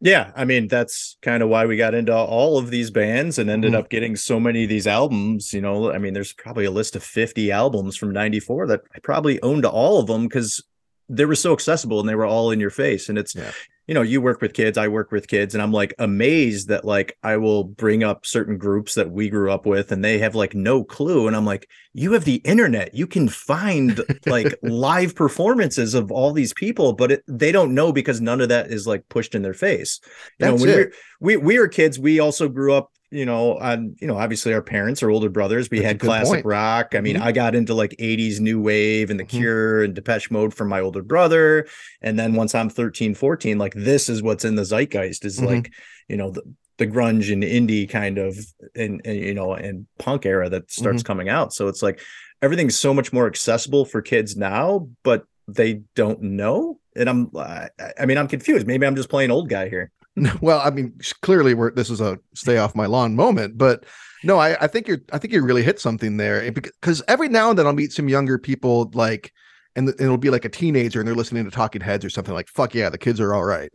[0.02, 3.50] Yeah, I mean that's kind of why we got into all of these bands and
[3.50, 3.78] ended Mhm.
[3.78, 5.54] up getting so many of these albums.
[5.54, 9.00] You know, I mean, there's probably a list of 50 albums from '94 that I
[9.00, 10.62] probably owned all of them because
[11.08, 13.08] they were so accessible and they were all in your face.
[13.10, 13.52] And it's, Yeah.
[13.88, 16.86] You know, you work with kids, I work with kids, and I'm like amazed that
[16.86, 20.34] like I will bring up certain groups that we grew up with and they have
[20.34, 21.28] like no clue.
[21.28, 26.34] And I'm like, you have the internet, you can find like live performances of all
[26.34, 29.44] these people, but it, they don't know because none of that is like pushed in
[29.44, 30.00] their face.
[30.04, 30.94] You That's know, when it.
[31.22, 34.54] we we we were kids, we also grew up, you know, on you know, obviously
[34.54, 36.46] our parents or older brothers, we That's had classic point.
[36.46, 36.96] rock.
[36.96, 37.22] I mean, Mhm.
[37.22, 39.30] I got into like 80s new wave and the Mhm.
[39.30, 41.68] cure and Depeche Mode from my older brother.
[42.02, 45.46] And then once I'm 13, 14, like this is what's in the zeitgeist is Mhm.
[45.46, 45.72] like,
[46.10, 46.42] you know, the
[46.78, 48.38] the grunge and indie kind of
[48.76, 51.08] and, and you know and punk era that starts Mm-hmm.
[51.08, 51.54] coming out.
[51.54, 52.02] So it's like
[52.42, 56.80] everything's so much more accessible for kids now, but they don't know.
[56.98, 58.68] And I'm, I, I mean, I'm confused.
[58.68, 59.90] Maybe I'm just playing old guy here.
[60.42, 63.86] well, I mean, clearly we're this is a stay off my lawn moment, but
[64.24, 67.30] no, I, I think you're I think you really hit something there eh, because every
[67.30, 69.32] now and then I'll meet some younger people like
[69.76, 72.34] and th- it'll be like a teenager and they're listening to talking heads or something
[72.34, 73.70] like fuck yeah the kids are all right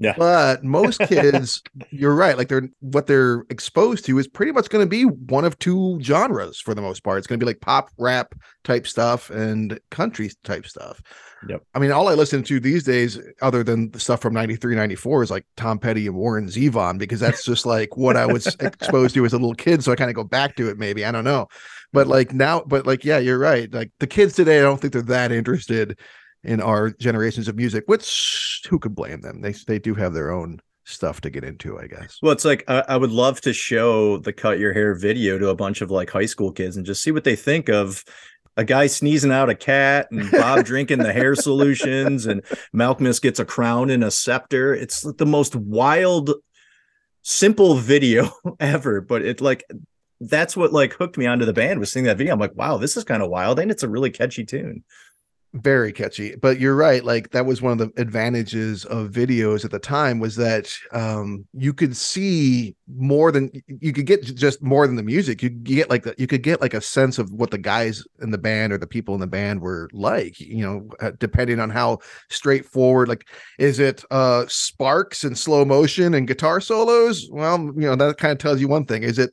[0.00, 0.14] Yeah.
[0.16, 4.84] but most kids you're right like they're what they're exposed to is pretty much going
[4.84, 7.60] to be one of two genres for the most part it's going to be like
[7.60, 8.34] pop rap
[8.64, 11.00] type stuff and country type stuff
[11.48, 11.62] Yep.
[11.74, 15.24] I mean, all I listen to these days, other than the stuff from 93, 94,
[15.24, 19.16] is like Tom Petty and Warren Zevon, because that's just like what I was exposed
[19.16, 19.82] to as a little kid.
[19.82, 21.04] So I kind of go back to it, maybe.
[21.04, 21.48] I don't know.
[21.92, 23.72] But like now, but like, yeah, you're right.
[23.72, 25.98] Like the kids today, I don't think they're that interested
[26.44, 29.40] in our generations of music, which who could blame them?
[29.40, 32.18] They, they do have their own stuff to get into, I guess.
[32.22, 35.48] Well, it's like I, I would love to show the cut your hair video to
[35.48, 38.04] a bunch of like high school kids and just see what they think of
[38.56, 42.42] a guy sneezing out a cat and Bob drinking the hair solutions and
[42.74, 44.74] Malkmus gets a crown and a scepter.
[44.74, 46.32] It's the most wild,
[47.22, 49.64] simple video ever, but it like
[50.28, 52.32] that's what like hooked me onto the band was seeing that video.
[52.34, 54.84] I'm like, wow, this is kind of wild, and it's a really catchy tune.
[55.54, 59.70] very catchy but you're right like that was one of the advantages of videos at
[59.70, 64.86] the time was that um you could see more than you could get just more
[64.86, 67.50] than the music you get like the, you could get like a sense of what
[67.50, 70.88] the guys in the band or the people in the band were like you know
[71.00, 71.98] uh, depending on how
[72.30, 73.26] straightforward like
[73.58, 78.32] is it uh sparks and slow motion and guitar solos well you know that kind
[78.32, 79.30] of tells you one thing is it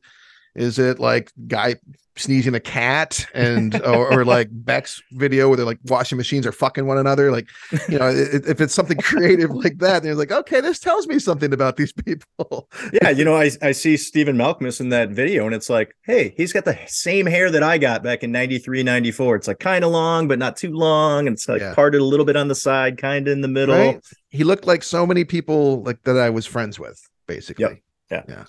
[0.55, 1.75] is it like guy
[2.15, 6.51] sneezing a cat and or, or like Beck's video where they're like washing machines are
[6.51, 7.31] fucking one another?
[7.31, 7.47] Like,
[7.87, 11.53] you know, if it's something creative like that, they're like, okay, this tells me something
[11.53, 12.67] about these people.
[13.01, 16.33] Yeah, you know, I, I see Stephen Malkmus in that video, and it's like, hey,
[16.37, 19.35] he's got the same hair that I got back in 93, 94.
[19.35, 21.27] It's like kind of long, but not too long.
[21.27, 21.73] And it's like Yeah.
[21.75, 23.75] parted a little bit on the side, kind of in the middle.
[23.75, 24.01] Right?
[24.29, 27.63] He looked like so many people like that I was friends with, basically.
[27.65, 27.79] Yep.
[28.11, 28.23] Yeah.
[28.27, 28.43] Yeah.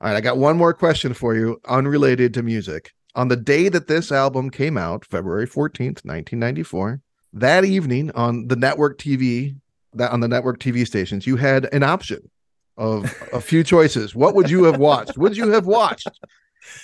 [0.00, 0.16] All right.
[0.16, 2.92] I got one more question for you, unrelated to music.
[3.14, 7.00] On the day that this album came out, February 14th, 1994,
[7.34, 9.56] that evening on the network TV,
[9.94, 12.28] that on the network TV stations, you had an option
[12.76, 14.14] of a few choices.
[14.16, 15.16] What would you have watched?
[15.16, 16.08] Would you have watched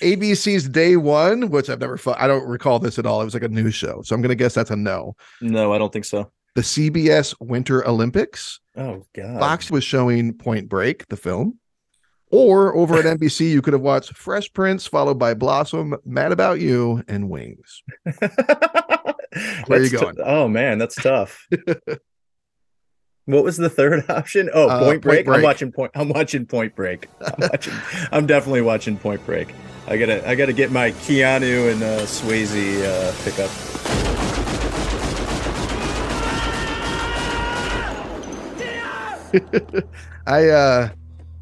[0.01, 3.21] ABC's Day One, which I've never, fu- I don't recall this at all.
[3.21, 4.03] It was like a news show.
[4.03, 5.17] So I'm going to guess that's a no.
[5.41, 6.31] No, I don't think so.
[6.55, 9.39] The CBS Winter Olympics, Oh God.
[9.41, 11.59] Fox was showing Point Break, the film.
[12.33, 16.61] Or over at NBC, you could have watched Fresh Prince, followed by Blossom, Mad About
[16.61, 17.83] You, and Wings.
[19.67, 20.17] Where you you going?
[20.25, 21.47] oh man, that's tough.
[23.25, 24.49] what was the third option?
[24.55, 25.29] Oh, Uh, Point Point Break.
[25.29, 25.91] I'm watching Point.
[25.95, 27.09] I'm watching Point Break.
[27.21, 27.75] I'm watching.
[28.13, 29.53] I'm definitely watching Point Break.
[29.89, 30.29] I gotta.
[30.29, 33.51] I gotta get my Keanu and uh, Swayze uh, pickup.
[40.27, 40.89] I uh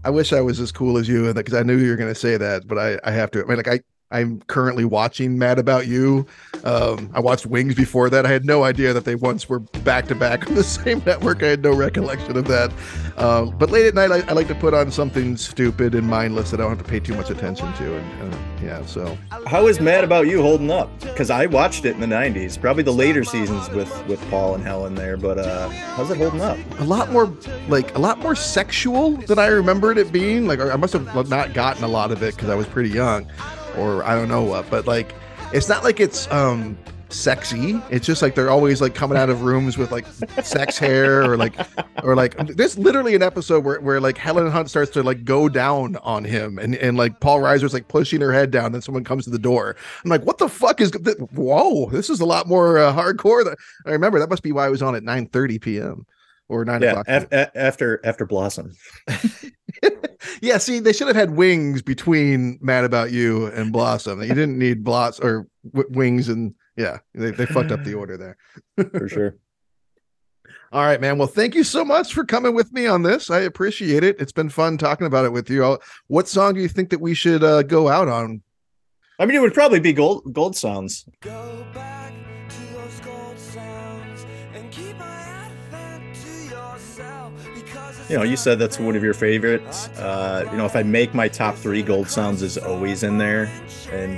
[0.04, 2.18] I wish I was as cool as you because I knew you were going to
[2.18, 3.42] say that, but I I have to.
[3.42, 6.26] I mean, like I I'm currently watching Mad About You.
[6.64, 8.24] Um, I watched Wings before that.
[8.24, 11.42] I had no idea that they once were back to back on the same network.
[11.42, 12.72] I had no recollection of that.
[13.18, 16.50] Uh, but late at night, I, I like to put on something stupid and mindless
[16.50, 17.96] that I don't have to pay too much attention to.
[17.96, 19.16] And uh, yeah, so
[19.46, 20.88] How is Mad About You holding up?
[21.00, 24.64] Because I watched it in the '90s, probably the later seasons with with Paul and
[24.64, 25.16] Helen there.
[25.16, 26.58] But uh, how's it holding up?
[26.80, 27.32] a lot more
[27.68, 30.46] like a lot more sexual than I remembered it being.
[30.46, 33.30] Like I must have not gotten a lot of it because I was pretty young,
[33.76, 34.70] or I don't know what.
[34.70, 35.14] But like,
[35.52, 36.78] it's not like it's um
[37.10, 37.80] sexy.
[37.90, 40.06] It's just like they're always like coming out of rooms with like
[40.42, 41.54] sex hair or like
[42.02, 45.48] or like there's literally an episode where, where like Helen Hunt starts to like go
[45.48, 48.72] down on him and and like Paul Reiser's like pushing her head down.
[48.72, 49.76] Then someone comes to the door.
[50.04, 50.90] I'm like, what the fuck is?
[50.90, 53.44] th- Whoa, this is a lot more uh, hardcore.
[53.44, 53.54] Than,
[53.86, 56.06] I remember that must be why I was on at 9:30 p.m.
[56.48, 57.06] or nine Yeah, o'clock.
[57.08, 58.72] af- a- after after Blossom.
[60.40, 64.22] yeah, see, they should have had wings between Mad About You and Blossom.
[64.22, 68.16] You didn't need blots or w- wings, and yeah, they, they fucked up the order
[68.16, 68.36] there.
[68.90, 69.36] for sure.
[70.72, 71.16] All right, man.
[71.16, 73.30] Well, thank you so much for coming with me on this.
[73.30, 74.20] I appreciate it.
[74.20, 75.64] It's been fun talking about it with you.
[75.64, 78.42] I'll- What song do you think that we should uh, go out on?
[79.18, 81.04] I mean, it would probably be Gold Gold Sounds.
[81.22, 82.12] Go back
[88.08, 89.88] You know, you said that's one of your favorites.
[89.98, 93.50] Uh, you know, if I make my top three, Gold Sounds is always in there,
[93.92, 94.14] and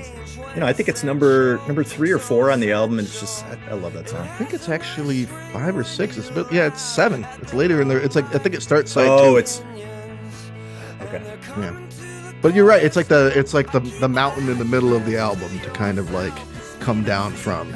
[0.55, 2.99] you know, I think it's number number three or four on the album.
[3.01, 4.21] And it's just, I, I love that song.
[4.21, 6.17] I think it's actually five or six.
[6.17, 7.27] It's bit, yeah, it's seven.
[7.43, 7.99] It's later in there.
[7.99, 9.37] It's like I think it starts side Oh, two.
[9.39, 9.61] it's
[11.03, 11.23] okay.
[11.59, 11.81] Yeah.
[12.43, 12.83] But you're right.
[12.83, 15.71] It's like the it's like the the mountain in the middle of the album to
[15.71, 16.35] kind of like
[16.81, 17.75] come down from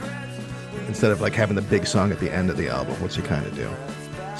[0.86, 3.22] instead of like having the big song at the end of the album, which you
[3.24, 3.68] kind of do.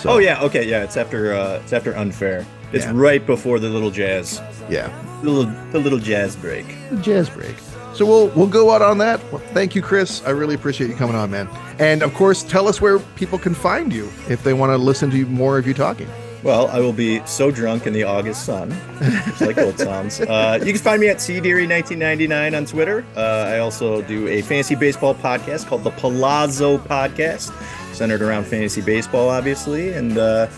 [0.04, 0.84] So Oh yeah, okay, yeah.
[0.84, 2.44] It's after uh, it's after Unfair.
[2.74, 2.92] It's Yeah.
[2.94, 4.38] right before the little jazz,
[4.68, 4.90] yeah,
[5.22, 6.66] the little the little jazz break.
[6.90, 7.54] the jazz break.
[7.94, 9.18] So we'll we'll go out on that.
[9.32, 10.22] Well, thank you, Chris.
[10.26, 11.48] I really appreciate you coming on, man.
[11.78, 15.10] And of course, tell us where people can find you if they want to listen
[15.12, 16.08] to more of you talking.
[16.42, 18.68] Well, I will be so drunk in the August sun,
[19.00, 20.20] just like old songs.
[20.28, 23.02] Uh, you can find me at cdeary1999 on Twitter.
[23.16, 27.50] Uh, I also do a fantasy baseball podcast called the Palazzo Podcast,
[27.94, 29.92] centered around fantasy baseball, obviously.
[29.92, 30.48] And uh,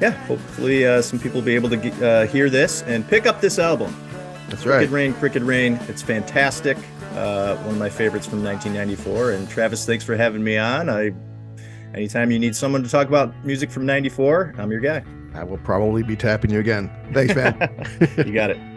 [0.00, 3.26] yeah, hopefully uh, some people will be able to get, uh, hear this and pick
[3.26, 3.94] up this album.
[4.48, 4.78] That's right.
[4.78, 4.90] Crooked.
[4.90, 5.78] Rain, Crooked Rain.
[5.88, 6.76] It's fantastic.
[7.12, 9.32] Uh, one of my favorites from 1994.
[9.32, 10.88] And Travis, thanks for having me on.
[10.88, 11.12] I,
[11.94, 15.04] anytime you need someone to talk about music from '94, I'm your guy.
[15.34, 16.90] I will probably be tapping you again.
[17.12, 17.56] Thanks, man.
[18.26, 18.69] you got it.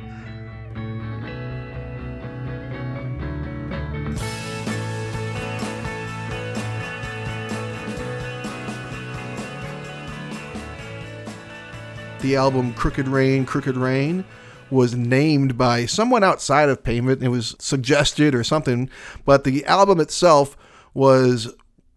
[12.23, 14.25] The album Crooked Rain, Crooked Rain
[14.71, 17.21] was named by someone outside of Pavement.
[17.21, 18.89] It was suggested or something,
[19.25, 20.57] but the album itself
[20.93, 21.53] was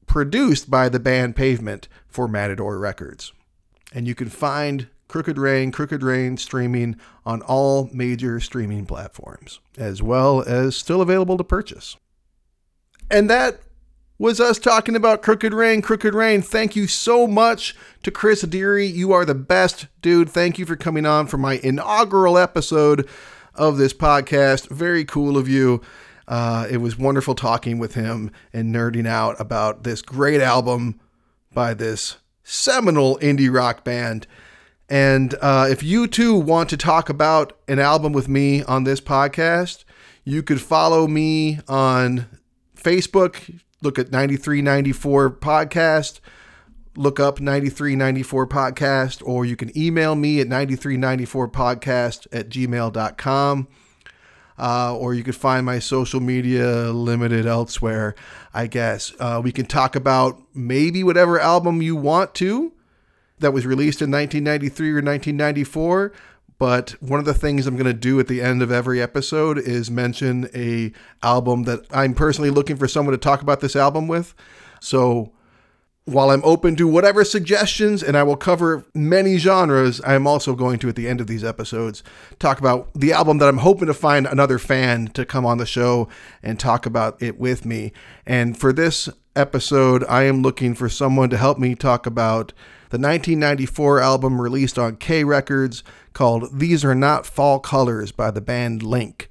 [0.06, 3.32] produced by the band Pavement for Matador Records.
[3.94, 10.02] And you can find Crooked Rain, Crooked Rain streaming on all major streaming platforms, as
[10.02, 11.96] well as still available to purchase.
[13.10, 13.60] And that
[14.18, 16.40] was us talking about Crooked Rain, Crooked Rain.
[16.40, 18.86] Thank you so much to Chris Deary.
[18.86, 20.30] You are the best, dude.
[20.30, 23.08] Thank you for coming on for my inaugural episode
[23.54, 24.68] of this podcast.
[24.70, 25.82] Very cool of you.
[26.28, 30.98] Uh, it was wonderful talking with him and nerding out about this great album
[31.52, 34.26] by this seminal indie rock band.
[34.88, 39.00] And uh, if you too want to talk about an album with me on this
[39.00, 39.84] podcast,
[40.24, 42.26] you could follow me on
[42.76, 43.60] Facebook.
[43.86, 46.18] Look at 9394 Podcast.
[46.96, 53.68] Look up 9394 Podcast, or you can email me at 9394podcast at gmail.com.
[54.58, 58.16] Uh, or you can find my social media limited elsewhere,
[58.52, 59.12] I guess.
[59.20, 62.72] Uh, we can talk about maybe whatever album you want to
[63.38, 66.12] that was released in 1993 or 1994.
[66.58, 69.58] But one of the things I'm going to do at the end of every episode
[69.58, 70.92] is mention a
[71.22, 74.34] album that I'm personally looking for someone to talk about this album with.
[74.80, 75.32] So
[76.06, 80.78] while I'm open to whatever suggestions and I will cover many genres, I'm also going
[80.78, 82.04] to, at the end of these episodes,
[82.38, 85.66] talk about the album that I'm hoping to find another fan to come on the
[85.66, 86.08] show
[86.44, 87.92] and talk about it with me.
[88.24, 92.52] And for this episode, I am looking for someone to help me talk about
[92.90, 95.82] the 1994 album released on K Records
[96.12, 99.26] called These Are Not Fall Colors by the band Lync.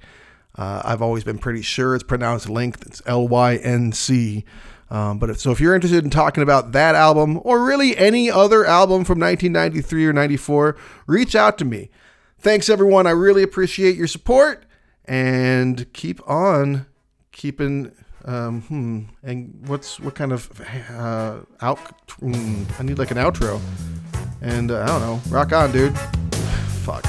[0.56, 4.44] Uh, I've always been pretty sure it's pronounced Lync, it's L Y N C.
[4.88, 8.30] Um, but if, so if you're interested in talking about that album or really any
[8.30, 10.76] other album from 1993 or 94,
[11.06, 11.90] reach out to me.
[12.38, 13.06] Thanks everyone.
[13.06, 14.64] I really appreciate your support
[15.04, 16.86] and keep on
[17.32, 17.92] keeping
[18.26, 19.02] um, hmm.
[19.22, 20.50] And what's what kind of
[20.90, 21.78] uh, out?
[22.20, 23.60] Hmm, I need like an outro.
[24.42, 25.20] And uh, I don't know.
[25.30, 25.96] Rock on, dude.
[26.84, 27.04] Fuck.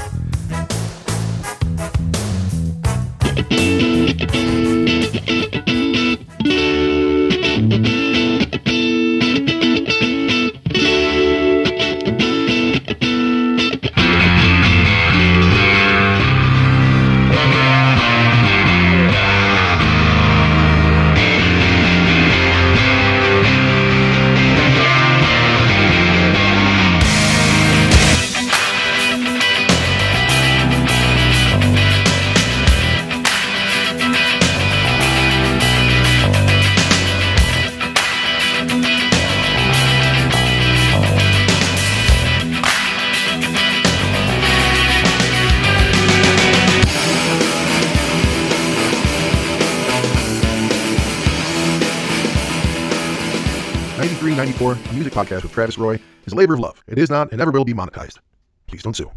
[54.48, 56.82] 94, a music podcast with Travis Roy, is a labor of love.
[56.86, 58.18] It is not and never will be monetized.
[58.66, 59.10] Please don't sue.